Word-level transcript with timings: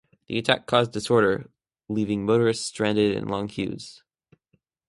The 0.25 0.39
attack 0.39 0.65
caused 0.65 0.93
disorder 0.93 1.51
leaving 1.87 2.25
motorists 2.25 2.65
stranded 2.65 3.15
in 3.15 3.27
long 3.27 3.47
queues. 3.47 4.01